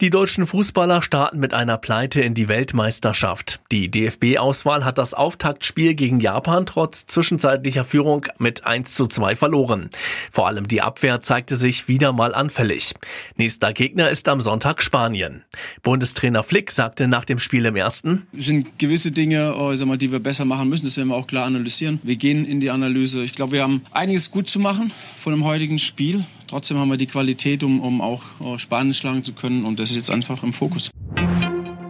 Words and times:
Die 0.00 0.10
deutschen 0.10 0.46
Fußballer 0.46 1.02
starten 1.02 1.40
mit 1.40 1.52
einer 1.52 1.76
Pleite 1.76 2.20
in 2.20 2.32
die 2.32 2.46
Weltmeisterschaft. 2.46 3.58
Die 3.72 3.90
DFB-Auswahl 3.90 4.84
hat 4.84 4.96
das 4.96 5.12
Auftaktspiel 5.12 5.94
gegen 5.94 6.20
Japan 6.20 6.66
trotz 6.66 7.06
zwischenzeitlicher 7.06 7.84
Führung 7.84 8.24
mit 8.38 8.64
1 8.64 8.94
zu 8.94 9.08
2 9.08 9.34
verloren. 9.34 9.90
Vor 10.30 10.46
allem 10.46 10.68
die 10.68 10.82
Abwehr 10.82 11.20
zeigte 11.22 11.56
sich 11.56 11.88
wieder 11.88 12.12
mal 12.12 12.32
anfällig. 12.32 12.94
Nächster 13.36 13.72
Gegner 13.72 14.08
ist 14.08 14.28
am 14.28 14.40
Sonntag 14.40 14.84
Spanien. 14.84 15.42
Bundestrainer 15.82 16.44
Flick 16.44 16.70
sagte 16.70 17.08
nach 17.08 17.24
dem 17.24 17.40
Spiel 17.40 17.64
im 17.64 17.74
ersten, 17.74 18.28
Es 18.38 18.46
sind 18.46 18.78
gewisse 18.78 19.10
Dinge, 19.10 19.56
oh, 19.56 19.72
ich 19.72 19.80
sag 19.80 19.88
mal, 19.88 19.98
die 19.98 20.12
wir 20.12 20.20
besser 20.20 20.44
machen 20.44 20.68
müssen. 20.68 20.84
Das 20.84 20.96
werden 20.96 21.08
wir 21.08 21.16
auch 21.16 21.26
klar 21.26 21.46
analysieren. 21.46 21.98
Wir 22.04 22.14
gehen 22.14 22.44
in 22.44 22.60
die 22.60 22.70
Analyse. 22.70 23.24
Ich 23.24 23.32
glaube, 23.34 23.50
wir 23.50 23.64
haben 23.64 23.82
einiges 23.90 24.30
gut 24.30 24.48
zu 24.48 24.60
machen 24.60 24.92
von 25.18 25.32
dem 25.32 25.42
heutigen 25.44 25.80
Spiel. 25.80 26.24
Trotzdem 26.48 26.78
haben 26.78 26.90
wir 26.90 26.96
die 26.96 27.06
Qualität, 27.06 27.62
um, 27.62 27.80
um 27.80 28.00
auch 28.00 28.22
oh, 28.40 28.56
Spanien 28.58 28.94
schlagen 28.94 29.22
zu 29.22 29.34
können. 29.34 29.64
Und 29.64 29.78
das 29.78 29.90
ist 29.90 29.96
jetzt 29.96 30.10
einfach 30.10 30.42
im 30.42 30.52
Fokus. 30.52 30.90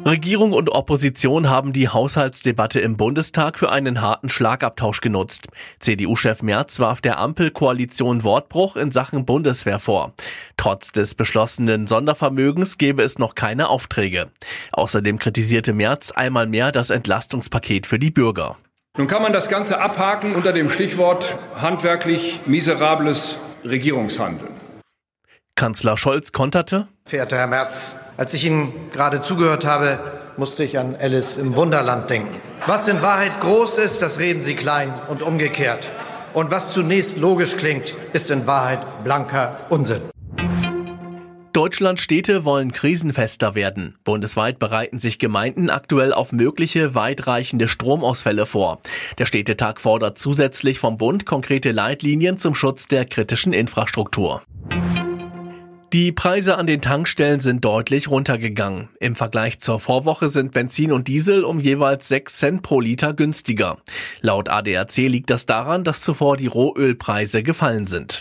Regierung 0.05 0.53
und 0.53 0.71
Opposition 0.71 1.51
haben 1.51 1.73
die 1.73 1.89
Haushaltsdebatte 1.89 2.81
im 2.81 2.97
Bundestag 2.97 3.59
für 3.59 3.71
einen 3.71 4.01
harten 4.01 4.31
Schlagabtausch 4.31 5.01
genutzt. 5.01 5.49
CDU-Chef 5.81 6.43
Merz 6.43 6.81
warf 6.81 7.01
der 7.01 7.19
Ampelkoalition 7.19 8.25
Wortbruch 8.25 8.77
in 8.77 8.91
Sachen 8.91 9.27
Bundeswehr 9.27 9.79
vor. 9.79 10.15
Trotz 10.57 10.93
des 10.93 11.15
beschlossenen 11.15 11.87
Sondervermögens 11.87 12.79
gäbe 12.79 13.03
es 13.03 13.19
noch 13.19 13.35
keine 13.35 13.69
Aufträge. 13.69 14.31
Außerdem 14.73 15.19
kritisierte 15.19 15.75
Merz 15.75 16.11
einmal 16.11 16.47
mehr 16.47 16.73
das 16.73 16.91
Entlastungspaket 16.91 17.87
für 17.87 17.99
die 17.99 18.11
Bürger. 18.11 18.57
Nun 18.97 19.09
kann 19.09 19.23
man 19.23 19.33
das 19.33 19.49
Ganze 19.49 19.79
abhaken 19.79 20.35
unter 20.35 20.53
dem 20.53 20.71
Stichwort 20.71 21.39
handwerklich 21.55 22.41
miserables 22.47 23.39
Regierungshandeln. 23.65 24.53
Kanzler 25.55 25.97
Scholz 25.97 26.33
konterte, 26.33 26.89
Verehrter 27.05 27.39
Herr 27.39 27.47
Merz, 27.47 27.97
als 28.17 28.35
ich 28.35 28.45
Ihnen 28.45 28.91
gerade 28.93 29.23
zugehört 29.23 29.65
habe, 29.65 29.99
musste 30.37 30.63
ich 30.63 30.79
an 30.79 30.95
Alice 30.95 31.37
im 31.37 31.57
Wunderland 31.57 32.11
denken. 32.11 32.41
Was 32.67 32.87
in 32.87 33.03
Wahrheit 33.03 33.41
groß 33.41 33.79
ist, 33.79 34.03
das 34.03 34.19
reden 34.19 34.43
Sie 34.43 34.55
klein 34.55 34.93
und 35.09 35.23
umgekehrt. 35.23 35.91
Und 36.35 36.51
was 36.51 36.73
zunächst 36.73 37.17
logisch 37.17 37.57
klingt, 37.57 37.95
ist 38.13 38.31
in 38.31 38.47
Wahrheit 38.47 39.05
blanker 39.05 39.59
Unsinn. 39.71 40.03
Deutschlands 41.59 42.03
Städte 42.03 42.45
wollen 42.45 42.71
krisenfester 42.71 43.57
werden. 43.57 43.97
Bundesweit 44.05 44.61
bereiten 44.61 45.01
sich 45.01 45.19
Gemeinden 45.19 45.71
aktuell 45.71 46.13
auf 46.13 46.31
mögliche 46.31 46.95
weitreichende 46.95 47.67
Stromausfälle 47.67 48.47
vor. 48.47 48.79
Der 49.19 49.27
Städtetag 49.27 49.81
fordert 49.81 50.19
zusätzlich 50.19 50.79
vom 50.79 50.99
Bund 50.99 51.27
konkrete 51.27 51.73
Leitlinien 51.73 52.39
zum 52.39 52.55
Schutz 52.55 52.87
der 52.87 53.07
kritischen 53.07 53.53
Infrastruktur. 53.53 54.43
Die 55.93 56.13
Preise 56.13 56.59
an 56.59 56.69
den 56.69 56.81
Tankstellen 56.81 57.41
sind 57.41 57.65
deutlich 57.65 58.09
runtergegangen. 58.09 58.89
Im 59.01 59.17
Vergleich 59.17 59.59
zur 59.59 59.81
Vorwoche 59.81 60.29
sind 60.29 60.53
Benzin 60.53 60.93
und 60.93 61.09
Diesel 61.09 61.43
um 61.43 61.59
jeweils 61.59 62.07
6 62.07 62.37
Cent 62.37 62.63
pro 62.63 62.81
Liter 62.81 63.15
günstiger. 63.15 63.79
Laut 64.21 64.49
ADAC 64.49 64.99
liegt 65.09 65.31
das 65.31 65.45
daran, 65.45 65.83
dass 65.83 66.03
zuvor 66.03 66.37
die 66.37 66.47
Rohölpreise 66.47 67.43
gefallen 67.43 67.89
sind. 67.89 68.21